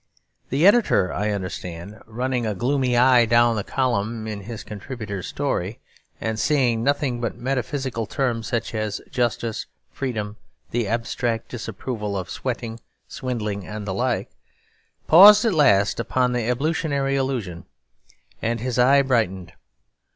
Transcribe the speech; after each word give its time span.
The 0.49 0.65
editor, 0.65 1.13
I 1.13 1.29
understand, 1.29 2.01
running 2.07 2.47
a 2.47 2.55
gloomy 2.55 2.97
eye 2.97 3.25
down 3.25 3.55
the 3.55 3.63
column 3.63 4.25
of 4.25 4.39
his 4.41 4.63
contributor's 4.63 5.27
'story,' 5.27 5.79
and 6.19 6.39
seeing 6.39 6.83
nothing 6.83 7.21
but 7.21 7.37
metaphysical 7.37 8.07
terms 8.07 8.47
such 8.47 8.73
as 8.73 8.99
justice, 9.11 9.67
freedom, 9.91 10.37
the 10.71 10.87
abstract 10.87 11.49
disapproval 11.49 12.17
of 12.17 12.31
sweating, 12.31 12.79
swindling, 13.07 13.67
and 13.67 13.85
the 13.85 13.93
like, 13.93 14.31
paused 15.05 15.45
at 15.45 15.53
last 15.53 15.99
upon 15.99 16.33
the 16.33 16.49
ablutionary 16.49 17.15
allusion, 17.15 17.65
and 18.41 18.59
his 18.59 18.79
eye 18.79 19.03
brightened. 19.03 19.53